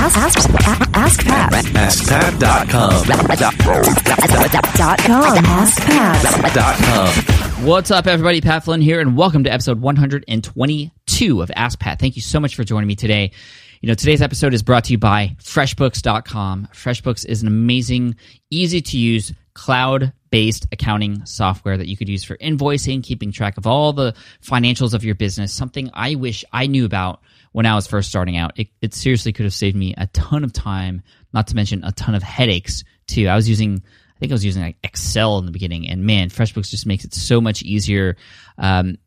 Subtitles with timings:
[0.00, 0.48] Ask, ask,
[0.94, 1.52] ask Pat.
[1.52, 3.02] AskPat.com.
[4.76, 5.44] Dot com.
[5.44, 6.54] Ask Pat.
[6.54, 7.08] Dot com.
[7.66, 8.40] What's up, everybody?
[8.40, 11.98] Pat Flynn here, and welcome to episode 122 of Ask Pat.
[11.98, 13.32] Thank you so much for joining me today.
[13.80, 16.68] You know, today's episode is brought to you by FreshBooks.com.
[16.72, 18.14] FreshBooks is an amazing,
[18.50, 23.58] easy to use cloud based accounting software that you could use for invoicing, keeping track
[23.58, 27.20] of all the financials of your business, something I wish I knew about
[27.58, 28.56] when I was first starting out.
[28.56, 31.02] It, it seriously could have saved me a ton of time,
[31.34, 33.26] not to mention a ton of headaches, too.
[33.26, 36.30] I was using I think I was using like Excel in the beginning, and man,
[36.30, 38.16] FreshBooks just makes it so much easier.
[38.58, 38.98] Um,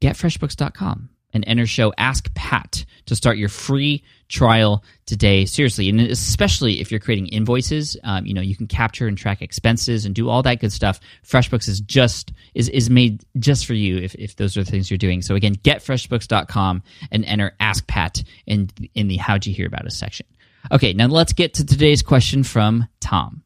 [0.00, 5.44] get FreshBooks.com and enter show Ask Pat to start your free trial today.
[5.44, 9.42] Seriously, and especially if you're creating invoices, um, you know you can capture and track
[9.42, 11.00] expenses and do all that good stuff.
[11.24, 14.90] FreshBooks is just is is made just for you if, if those are the things
[14.90, 15.22] you're doing.
[15.22, 19.86] So again, get FreshBooks.com and enter Ask Pat in in the How'd You Hear About
[19.86, 20.26] Us section.
[20.70, 23.42] Okay, now let's get to today's question from Tom.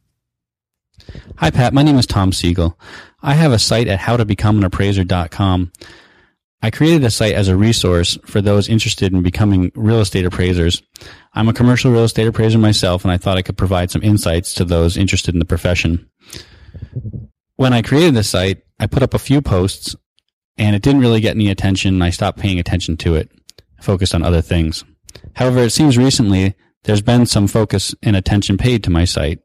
[1.37, 1.73] Hi, Pat.
[1.75, 2.79] My name is Tom Siegel.
[3.23, 5.73] I have a site at howtobecomeanappraiser.com.
[6.65, 10.83] I created a site as a resource for those interested in becoming real estate appraisers.
[11.35, 14.55] I'm a commercial real estate appraiser myself, and I thought I could provide some insights
[14.55, 16.09] to those interested in the profession.
[17.57, 19.95] When I created this site, I put up a few posts,
[20.57, 21.93] and it didn't really get any attention.
[21.93, 23.31] And I stopped paying attention to it,
[23.83, 24.85] focused on other things.
[25.35, 26.55] However, it seems recently
[26.85, 29.41] there's been some focus and attention paid to my site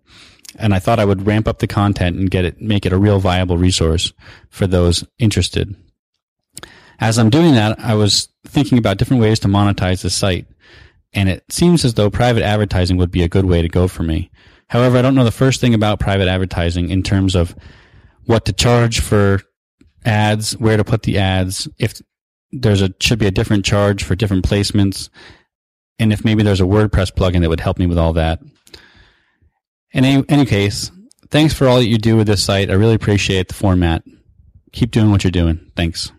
[0.57, 2.97] and I thought I would ramp up the content and get it, make it a
[2.97, 4.13] real viable resource
[4.49, 5.75] for those interested.
[6.99, 10.47] As I'm doing that, I was thinking about different ways to monetize the site,
[11.13, 14.03] and it seems as though private advertising would be a good way to go for
[14.03, 14.29] me.
[14.67, 17.55] However, I don't know the first thing about private advertising in terms of
[18.25, 19.41] what to charge for
[20.05, 22.01] ads, where to put the ads, if
[22.51, 25.09] there's a should be a different charge for different placements,
[25.99, 28.41] and if maybe there's a WordPress plugin that would help me with all that.
[29.91, 30.91] In any, any case,
[31.31, 32.69] thanks for all that you do with this site.
[32.69, 34.03] I really appreciate the format.
[34.71, 35.71] Keep doing what you're doing.
[35.75, 36.11] Thanks.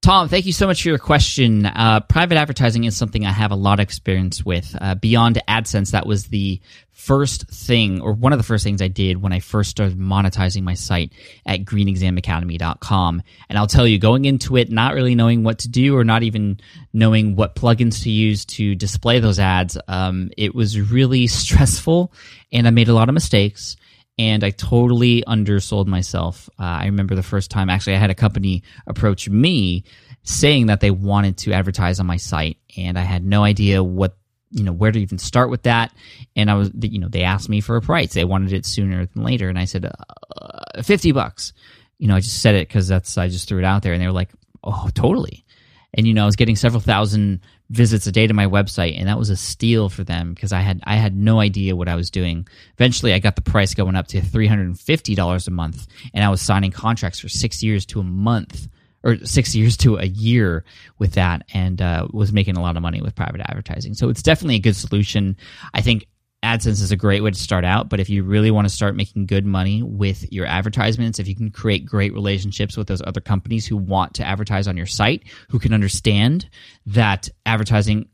[0.00, 1.66] Tom, thank you so much for your question.
[1.66, 4.76] Uh, private advertising is something I have a lot of experience with.
[4.80, 6.60] Uh, beyond AdSense, that was the
[6.92, 10.62] first thing, or one of the first things I did when I first started monetizing
[10.62, 11.12] my site
[11.44, 13.22] at greenexamacademy.com.
[13.48, 16.22] And I'll tell you, going into it, not really knowing what to do or not
[16.22, 16.60] even
[16.92, 22.12] knowing what plugins to use to display those ads, um, it was really stressful
[22.52, 23.76] and I made a lot of mistakes
[24.18, 26.50] and I totally undersold myself.
[26.58, 29.84] Uh, I remember the first time, actually, I had a company approach me
[30.24, 34.16] saying that they wanted to advertise on my site, and I had no idea what
[34.50, 35.92] you know where to even start with that.
[36.34, 38.14] And i was you know they asked me for a price.
[38.14, 39.48] They wanted it sooner than later.
[39.48, 41.52] And i said uh, 50 bucks.
[41.98, 44.00] You know i just said it because that's i just threw it out there and
[44.00, 44.30] they were like
[44.62, 45.44] oh totally
[45.94, 47.40] and you know i was getting several thousand
[47.70, 50.60] visits a day to my website and that was a steal for them because i
[50.60, 52.46] had i had no idea what i was doing.
[52.74, 56.70] Eventually i got the price going up to $350 a month and i was signing
[56.70, 58.68] contracts for six years to a month
[59.04, 60.64] or six years to a year
[60.98, 63.94] with that and uh, was making a lot of money with private advertising.
[63.94, 65.36] So it's definitely a good solution.
[65.72, 66.06] I think
[66.44, 68.94] AdSense is a great way to start out, but if you really want to start
[68.94, 73.20] making good money with your advertisements, if you can create great relationships with those other
[73.20, 76.48] companies who want to advertise on your site, who can understand
[76.86, 78.08] that advertising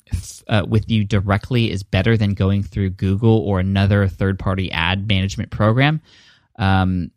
[0.48, 5.06] uh, with you directly is better than going through Google or another third party ad
[5.06, 6.00] management program,
[6.58, 7.10] um,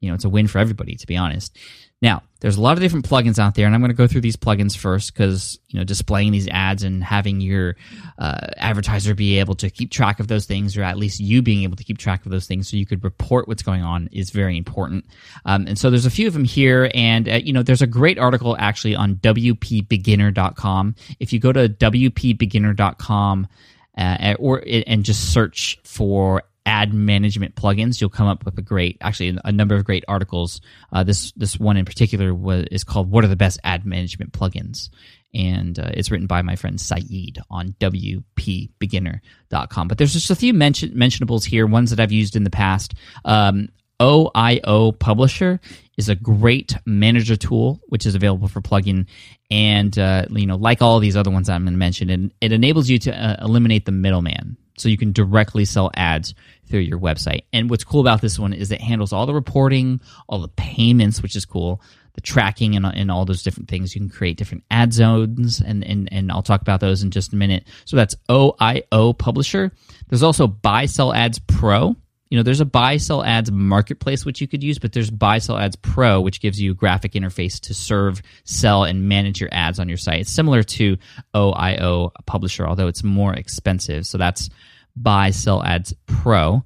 [0.00, 1.58] you know, it's a win for everybody, to be honest.
[2.00, 4.20] Now, there's a lot of different plugins out there, and I'm going to go through
[4.20, 7.74] these plugins first because you know displaying these ads and having your
[8.18, 11.64] uh, advertiser be able to keep track of those things, or at least you being
[11.64, 14.30] able to keep track of those things, so you could report what's going on, is
[14.30, 15.06] very important.
[15.44, 17.86] Um, and so there's a few of them here, and uh, you know there's a
[17.88, 20.94] great article actually on WPBeginner.com.
[21.18, 23.48] If you go to WPBeginner.com.
[23.96, 28.98] Uh, or and just search for ad management plugins, you'll come up with a great,
[29.00, 30.60] actually, a number of great articles.
[30.92, 34.32] Uh, this this one in particular was, is called "What are the best ad management
[34.32, 34.90] plugins?"
[35.34, 39.88] and uh, it's written by my friend Syed on WPBeginner.com.
[39.88, 42.94] But there's just a few mention, mentionables here, ones that I've used in the past.
[43.24, 43.68] Um,
[44.00, 45.60] OIO Publisher
[45.96, 49.06] is a great manager tool, which is available for plugin.
[49.50, 52.52] And, uh, you know, like all these other ones I'm going to mention, it, it
[52.52, 54.56] enables you to uh, eliminate the middleman.
[54.80, 56.34] So you can directly sell ads
[56.68, 57.44] through your website.
[57.52, 61.22] And what's cool about this one is it handles all the reporting, all the payments,
[61.22, 61.80] which is cool,
[62.14, 63.94] the tracking, and, and all those different things.
[63.94, 67.32] You can create different ad zones, and, and, and I'll talk about those in just
[67.32, 67.64] a minute.
[67.84, 69.72] So that's OIO Publisher.
[70.08, 71.96] There's also Buy Sell Ads Pro
[72.30, 75.38] you know, there's a buy sell ads marketplace which you could use, but there's buy
[75.38, 79.48] sell ads pro, which gives you a graphic interface to serve, sell, and manage your
[79.52, 80.20] ads on your site.
[80.20, 80.98] It's similar to
[81.34, 84.06] OIO Publisher, although it's more expensive.
[84.06, 84.50] So that's
[84.94, 86.64] buy sell ads pro.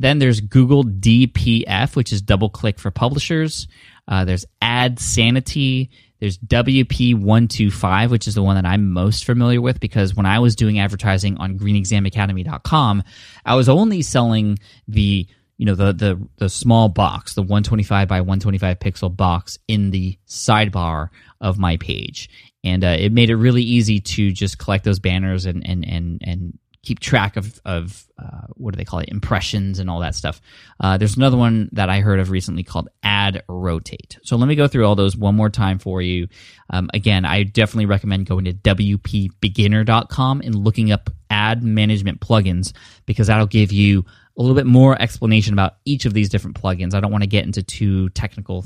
[0.00, 3.68] Then there's Google DPF, which is double click for publishers.
[4.08, 5.90] Uh, there's Ad Sanity.
[6.20, 10.56] There's WP125, which is the one that I'm most familiar with because when I was
[10.56, 13.02] doing advertising on greenexamacademy.com,
[13.44, 14.58] I was only selling
[14.88, 15.26] the
[15.56, 20.18] you know the the the small box, the 125 by 125 pixel box in the
[20.26, 22.28] sidebar of my page,
[22.64, 26.20] and uh, it made it really easy to just collect those banners and and and
[26.24, 30.14] and keep track of of uh, what do they call it impressions and all that
[30.14, 30.40] stuff.
[30.78, 34.18] Uh, there's another one that I heard of recently called Ad Rotate.
[34.22, 36.28] So let me go through all those one more time for you.
[36.70, 42.72] Um, again, I definitely recommend going to wpbeginner.com and looking up ad management plugins
[43.06, 44.04] because that'll give you
[44.36, 46.94] a little bit more explanation about each of these different plugins.
[46.94, 48.64] I don't want to get into too technical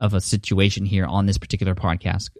[0.00, 2.30] of a situation here on this particular podcast.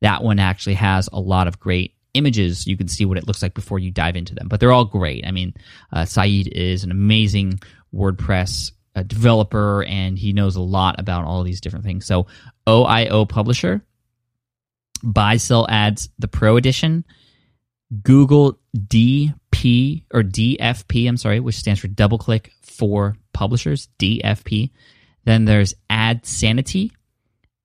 [0.00, 3.42] That one actually has a lot of great images you can see what it looks
[3.42, 5.26] like before you dive into them but they're all great.
[5.26, 5.54] I mean
[5.92, 7.60] uh, Syed is an amazing
[7.94, 12.06] wordpress uh, developer and he knows a lot about all these different things.
[12.06, 12.26] So
[12.66, 13.84] oio publisher
[15.02, 17.04] buy sell ads the pro edition
[18.02, 24.68] google dp or dfp i'm sorry which stands for double click for publishers dfp
[25.24, 26.92] then there's ad sanity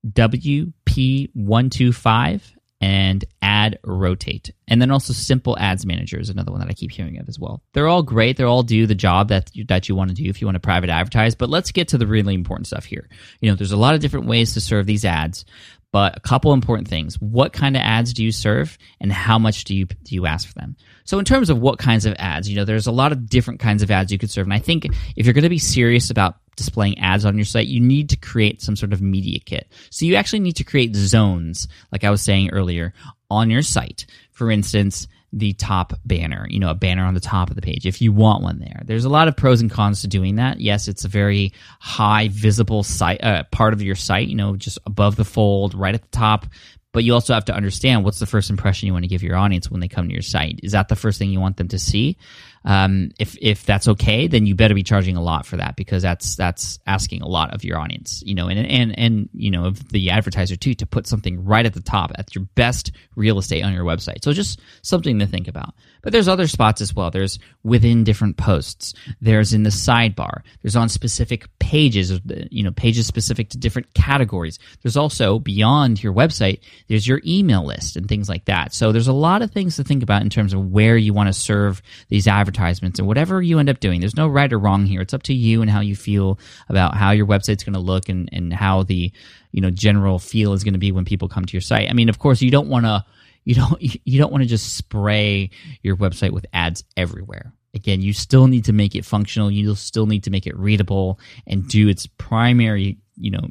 [0.07, 2.54] wp125
[2.85, 4.51] and ad rotate.
[4.67, 7.39] And then also simple ads manager is another one that I keep hearing of as
[7.39, 7.63] well.
[7.73, 8.37] They're all great.
[8.37, 10.53] They all do the job that you, that you want to do if you want
[10.53, 13.09] to private advertise, but let's get to the really important stuff here.
[13.41, 15.45] You know, there's a lot of different ways to serve these ads,
[15.91, 17.19] but a couple important things.
[17.19, 20.47] What kind of ads do you serve and how much do you do you ask
[20.47, 20.75] for them?
[21.05, 23.61] So in terms of what kinds of ads, you know, there's a lot of different
[23.61, 24.45] kinds of ads you could serve.
[24.45, 24.85] And I think
[25.15, 28.17] if you're going to be serious about displaying ads on your site, you need to
[28.17, 29.67] create some sort of media kit.
[29.89, 32.93] So you actually need to create zones, like I was saying earlier,
[33.29, 34.05] on your site.
[34.31, 37.85] For instance, the top banner, you know, a banner on the top of the page
[37.85, 38.81] if you want one there.
[38.85, 40.61] There's a lot of pros and cons to doing that.
[40.61, 44.79] Yes, it's a very high visible site uh, part of your site, you know, just
[44.85, 46.45] above the fold, right at the top.
[46.93, 49.35] But you also have to understand what's the first impression you want to give your
[49.35, 50.61] audience when they come to your site.
[50.63, 52.17] Is that the first thing you want them to see?
[52.65, 56.01] Um, if if that's okay, then you better be charging a lot for that because
[56.01, 59.65] that's that's asking a lot of your audience, you know, and and and you know
[59.65, 63.37] of the advertiser too to put something right at the top at your best real
[63.37, 64.23] estate on your website.
[64.23, 65.75] So just something to think about.
[66.01, 67.11] But there's other spots as well.
[67.11, 68.95] There's within different posts.
[69.21, 70.41] There's in the sidebar.
[70.63, 72.19] There's on specific pages,
[72.49, 74.57] you know, pages specific to different categories.
[74.81, 76.61] There's also beyond your website.
[76.87, 78.73] There's your email list and things like that.
[78.73, 81.27] So there's a lot of things to think about in terms of where you want
[81.27, 83.99] to serve these advertisers advertisements and whatever you end up doing.
[83.99, 85.01] There's no right or wrong here.
[85.01, 88.09] It's up to you and how you feel about how your website's going to look
[88.09, 89.11] and, and how the
[89.51, 91.89] you know general feel is going to be when people come to your site.
[91.89, 93.05] I mean, of course, you don't want to
[93.43, 95.49] you don't you don't want to just spray
[95.81, 97.53] your website with ads everywhere.
[97.73, 99.51] Again, you still need to make it functional.
[99.51, 103.49] You still need to make it readable and do its primary, you know,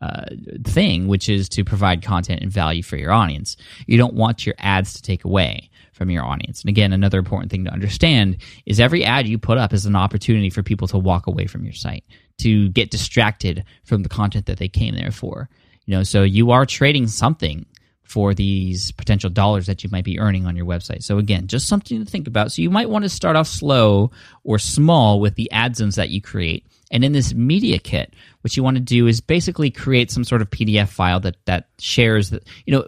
[0.00, 0.24] uh,
[0.64, 3.58] thing, which is to provide content and value for your audience.
[3.86, 6.60] You don't want your ads to take away from your audience.
[6.60, 9.96] And again, another important thing to understand is every ad you put up is an
[9.96, 12.04] opportunity for people to walk away from your site,
[12.38, 15.48] to get distracted from the content that they came there for.
[15.86, 17.64] You know, so you are trading something
[18.02, 21.02] for these potential dollars that you might be earning on your website.
[21.02, 22.52] So again, just something to think about.
[22.52, 24.12] So you might want to start off slow
[24.44, 26.66] or small with the ad zones that you create.
[26.90, 30.42] And in this media kit, what you want to do is basically create some sort
[30.42, 32.82] of PDF file that that shares that you know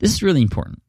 [0.00, 0.82] this is really important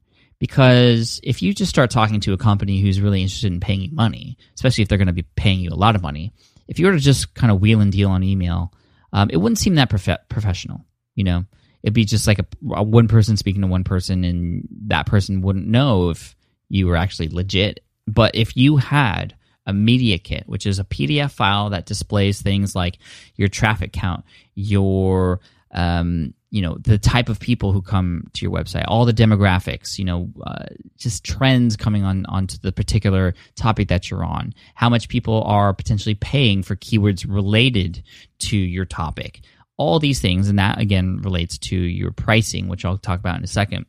[0.45, 3.89] because if you just start talking to a company who's really interested in paying you
[3.91, 6.33] money, especially if they're going to be paying you a lot of money,
[6.67, 8.71] if you were to just kind of wheel and deal on email,
[9.11, 10.85] um, it wouldn't seem that prof- professional.
[11.15, 11.45] You know,
[11.81, 15.41] it'd be just like a, a, one person speaking to one person, and that person
[15.41, 16.35] wouldn't know if
[16.69, 17.79] you were actually legit.
[18.05, 19.35] But if you had
[19.65, 22.99] a media kit, which is a PDF file that displays things like
[23.35, 25.39] your traffic count, your
[25.71, 29.99] um, you know the type of people who come to your website all the demographics
[29.99, 30.63] you know uh,
[30.97, 34.53] just trends coming on onto the particular topic that you're on.
[34.73, 38.03] How much people are potentially paying for keywords related
[38.39, 39.41] to your topic.
[39.75, 43.43] All these things and that again relates to your pricing which i'll talk about in
[43.43, 43.85] a second.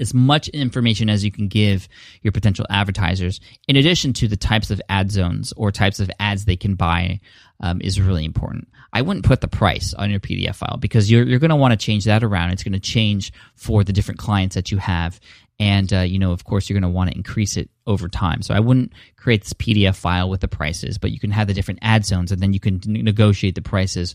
[0.00, 1.88] As much information as you can give
[2.22, 6.46] your potential advertisers, in addition to the types of ad zones or types of ads
[6.46, 7.20] they can buy,
[7.60, 8.68] um, is really important.
[8.92, 11.78] I wouldn't put the price on your PDF file because you're, you're going to want
[11.78, 12.50] to change that around.
[12.50, 15.20] It's going to change for the different clients that you have.
[15.58, 18.40] And uh, you know of course you're going to want to increase it over time.
[18.40, 21.52] So i wouldn't create this pdf file with the prices but you can have the
[21.52, 24.14] different ad zones and then you can negotiate the prices.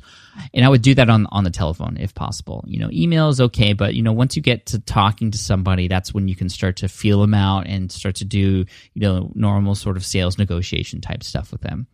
[0.55, 2.65] And i would do that on on the telephone if possible.
[2.67, 5.87] You know email is okay but you know once you get to talking to somebody
[5.87, 9.31] that's when you can start to feel them out and start to do you know
[9.35, 11.85] normal sort of sales negotiation type stuff with them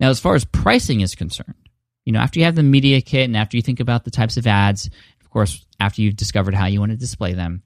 [0.00, 1.54] now as far as pricing is concerned
[2.04, 4.36] you know after you have the media kit and after you think about the types
[4.36, 4.90] of ads
[5.20, 7.62] of course after you've discovered how you want to display them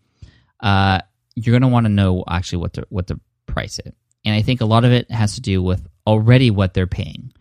[0.61, 1.01] uh,
[1.35, 3.93] you're going to want to know actually what the what the price is.
[4.25, 7.33] And I think a lot of it has to do with already what they're paying.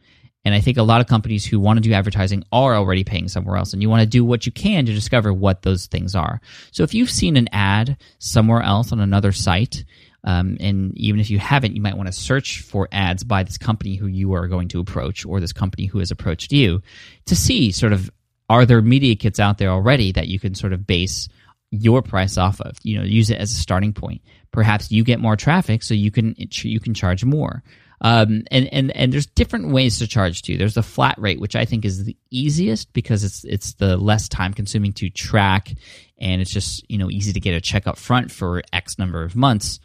[0.45, 3.29] And I think a lot of companies who want to do advertising are already paying
[3.29, 6.15] somewhere else, and you want to do what you can to discover what those things
[6.15, 6.41] are.
[6.71, 9.85] So if you've seen an ad somewhere else on another site,
[10.23, 13.57] um, and even if you haven't, you might want to search for ads by this
[13.57, 16.81] company who you are going to approach or this company who has approached you
[17.25, 18.09] to see sort of
[18.49, 21.27] are there media kits out there already that you can sort of base
[21.71, 22.77] your price off of.
[22.83, 24.21] You know, use it as a starting point.
[24.51, 27.63] Perhaps you get more traffic, so you can you can charge more.
[28.01, 30.57] Um, and and and there's different ways to charge too.
[30.57, 34.29] There's a flat rate, which I think is the easiest because it's it's the less
[34.29, 35.73] time consuming to track,
[36.19, 39.23] and it's just you know easy to get a check up front for X number
[39.23, 39.79] of months.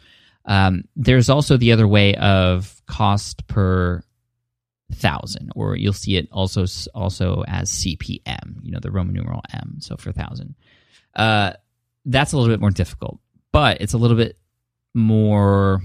[0.49, 4.03] Um, there's also the other way of cost per
[4.91, 6.65] thousand, or you'll see it also
[6.95, 8.57] also as CPM.
[8.63, 10.55] You know the Roman numeral M, so for thousand.
[11.15, 11.53] Uh,
[12.05, 13.19] that's a little bit more difficult,
[13.51, 14.37] but it's a little bit
[14.95, 15.81] more,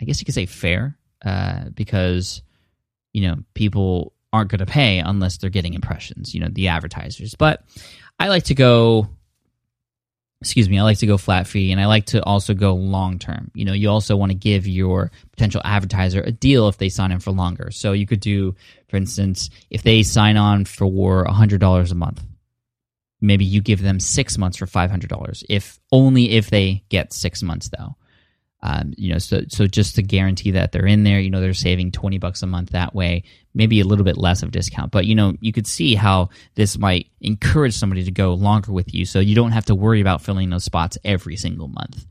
[0.00, 2.40] I guess you could say fair, uh, because
[3.12, 6.34] you know people aren't going to pay unless they're getting impressions.
[6.34, 7.34] You know, the advertisers.
[7.34, 7.64] But
[8.18, 9.10] I like to go.
[10.42, 13.18] Excuse me, I like to go flat fee and I like to also go long
[13.18, 13.50] term.
[13.54, 17.10] You know, you also want to give your potential advertiser a deal if they sign
[17.10, 17.70] in for longer.
[17.70, 18.54] So you could do,
[18.88, 20.84] for instance, if they sign on for
[21.24, 22.22] $100 a month,
[23.20, 25.42] maybe you give them six months for five hundred dollars.
[25.48, 27.96] If only if they get six months though.
[28.62, 31.54] Um, you know, so so just to guarantee that they're in there, you know, they're
[31.54, 33.24] saving twenty bucks a month that way.
[33.54, 36.78] Maybe a little bit less of discount, but you know, you could see how this
[36.78, 40.22] might encourage somebody to go longer with you, so you don't have to worry about
[40.22, 42.06] filling those spots every single month.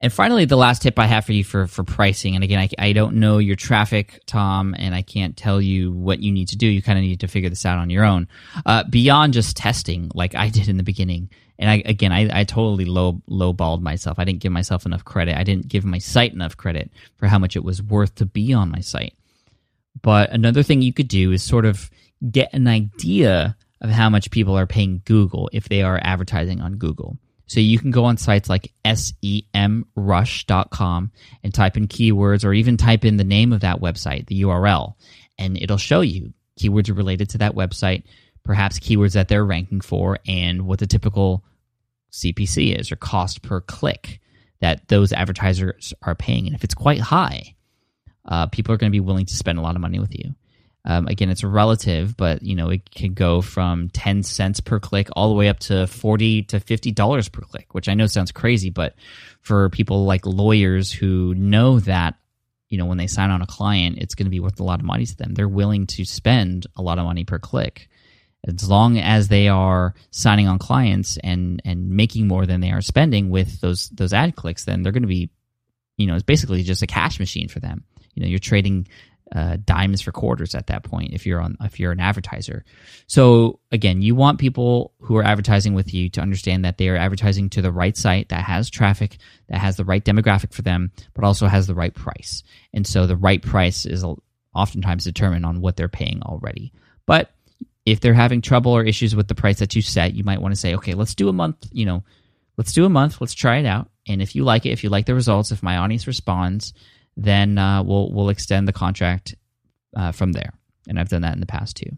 [0.00, 2.68] And finally, the last tip I have for you for, for pricing, and again, I,
[2.78, 6.56] I don't know your traffic, Tom, and I can't tell you what you need to
[6.56, 6.66] do.
[6.66, 8.28] You kind of need to figure this out on your own.
[8.66, 12.44] Uh, beyond just testing, like I did in the beginning, and I again, I, I
[12.44, 14.18] totally low lowballed myself.
[14.18, 15.38] I didn't give myself enough credit.
[15.38, 18.52] I didn't give my site enough credit for how much it was worth to be
[18.52, 19.14] on my site.
[20.02, 21.90] But another thing you could do is sort of
[22.30, 26.76] get an idea of how much people are paying Google if they are advertising on
[26.76, 27.16] Google.
[27.46, 29.92] So you can go on sites like semrush.com
[31.44, 34.94] and type in keywords or even type in the name of that website, the URL,
[35.38, 38.02] and it'll show you keywords related to that website,
[38.42, 41.44] perhaps keywords that they're ranking for, and what the typical
[42.12, 44.20] CPC is or cost per click
[44.60, 46.46] that those advertisers are paying.
[46.46, 47.54] And if it's quite high,
[48.24, 50.34] uh, people are going to be willing to spend a lot of money with you.
[50.86, 55.08] Um, again, it's relative, but you know it can go from ten cents per click
[55.16, 58.30] all the way up to forty to fifty dollars per click, which I know sounds
[58.30, 58.94] crazy, but
[59.40, 62.14] for people like lawyers who know that
[62.68, 64.78] you know when they sign on a client, it's going to be worth a lot
[64.78, 65.34] of money to them.
[65.34, 67.88] They're willing to spend a lot of money per click
[68.46, 72.80] as long as they are signing on clients and and making more than they are
[72.80, 74.64] spending with those those ad clicks.
[74.64, 75.30] Then they're going to be,
[75.96, 77.84] you know, it's basically just a cash machine for them.
[78.14, 78.86] You know, you're trading
[79.34, 82.64] uh, dimes for quarters at that point if you're on if you're an advertiser.
[83.06, 86.96] So again, you want people who are advertising with you to understand that they are
[86.96, 89.18] advertising to the right site that has traffic,
[89.48, 92.44] that has the right demographic for them, but also has the right price.
[92.72, 94.04] And so the right price is
[94.54, 96.72] oftentimes determined on what they're paying already.
[97.04, 97.30] But
[97.84, 100.52] if they're having trouble or issues with the price that you set, you might want
[100.52, 101.68] to say, okay, let's do a month.
[101.72, 102.04] You know,
[102.56, 103.20] let's do a month.
[103.20, 103.90] Let's try it out.
[104.08, 106.74] And if you like it, if you like the results, if my audience responds,
[107.16, 109.34] then uh, we'll we'll extend the contract
[109.96, 110.52] uh, from there.
[110.88, 111.96] And I've done that in the past too.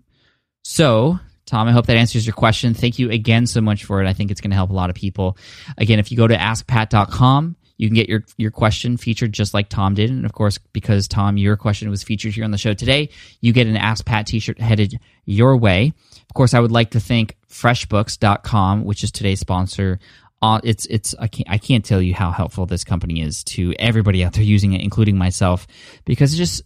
[0.62, 2.74] So, Tom, I hope that answers your question.
[2.74, 4.08] Thank you again so much for it.
[4.08, 5.36] I think it's going to help a lot of people.
[5.76, 9.68] Again, if you go to askpat.com, you can get your, your question featured just like
[9.68, 10.10] Tom did.
[10.10, 13.08] And of course, because Tom, your question was featured here on the show today,
[13.40, 15.92] you get an Ask Pat t shirt headed your way.
[16.28, 20.00] Of course, I would like to thank freshbooks.com, which is today's sponsor
[20.40, 23.74] uh, it's it's I can't I can't tell you how helpful this company is to
[23.78, 25.66] everybody out there using it, including myself,
[26.04, 26.62] because just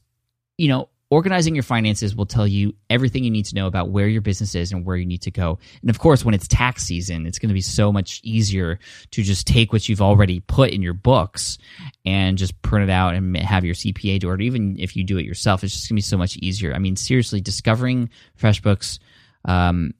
[0.58, 4.08] you know organizing your finances will tell you everything you need to know about where
[4.08, 5.58] your business is and where you need to go.
[5.82, 8.78] And of course, when it's tax season, it's going to be so much easier
[9.10, 11.58] to just take what you've already put in your books
[12.06, 14.32] and just print it out and have your CPA do it.
[14.32, 16.74] Or even if you do it yourself, it's just going to be so much easier.
[16.74, 18.08] I mean, seriously, discovering
[18.40, 18.98] FreshBooks.
[19.44, 19.92] Um,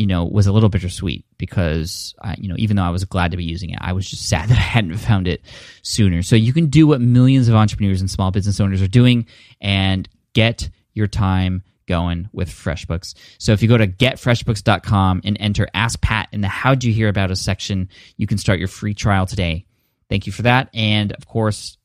[0.00, 3.32] you know, was a little bittersweet because, I, you know, even though I was glad
[3.32, 5.42] to be using it, I was just sad that I hadn't found it
[5.82, 6.22] sooner.
[6.22, 9.26] So you can do what millions of entrepreneurs and small business owners are doing
[9.60, 13.14] and get your time going with FreshBooks.
[13.36, 17.08] So if you go to getfreshbooks.com and enter Ask Pat in the How'd You Hear
[17.08, 19.66] About Us section, you can start your free trial today.
[20.08, 20.70] Thank you for that.
[20.72, 21.76] And of course,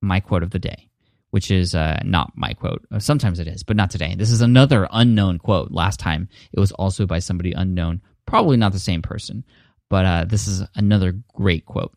[0.00, 0.87] my quote of the day,
[1.30, 2.86] which is uh, not my quote.
[2.90, 4.14] Uh, Sometimes it is, but not today.
[4.16, 5.70] This is another unknown quote.
[5.70, 9.44] Last time it was also by somebody unknown, probably not the same person,
[9.90, 11.92] but uh, this is another great quote.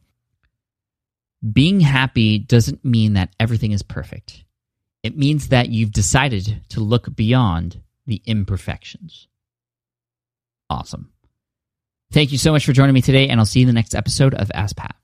[1.52, 4.44] Being happy doesn't mean that everything is perfect.
[5.04, 9.28] It means that you've decided to look beyond the imperfections.
[10.70, 11.12] Awesome.
[12.12, 13.96] Thank you so much for joining me today, and I'll see you in the next
[13.96, 14.96] episode of Ask Pat.